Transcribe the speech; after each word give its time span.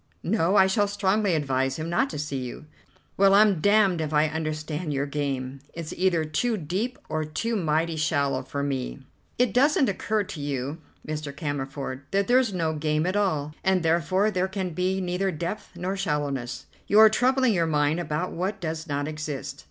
"No, 0.23 0.55
I 0.55 0.65
shall 0.65 0.87
strongly 0.87 1.35
advise 1.35 1.75
him 1.77 1.87
not 1.87 2.09
to 2.09 2.17
see 2.17 2.39
you." 2.39 2.65
"Well, 3.17 3.35
I'm 3.35 3.61
damned 3.61 4.01
if 4.01 4.13
I 4.13 4.25
understand 4.27 4.91
your 4.91 5.05
game. 5.05 5.59
It's 5.75 5.93
either 5.95 6.25
too 6.25 6.57
deep 6.57 6.97
or 7.07 7.23
too 7.23 7.55
mighty 7.55 7.97
shallow 7.97 8.41
for 8.41 8.63
me." 8.63 9.05
"It 9.37 9.53
doesn't 9.53 9.89
occur 9.89 10.23
to 10.23 10.41
you, 10.41 10.79
Mr. 11.07 11.31
Cammerford, 11.31 12.01
that 12.09 12.25
there's 12.27 12.51
no 12.51 12.73
game 12.73 13.05
at 13.05 13.15
all, 13.15 13.53
and 13.63 13.83
therefore 13.83 14.31
there 14.31 14.47
can 14.47 14.71
be 14.71 14.99
neither 15.01 15.29
depth 15.29 15.69
nor 15.75 15.95
shallowness. 15.95 16.65
You 16.87 16.97
are 16.97 17.07
troubling 17.07 17.53
your 17.53 17.67
mind 17.67 17.99
about 17.99 18.31
what 18.31 18.59
does 18.59 18.87
not 18.87 19.07
exist." 19.07 19.59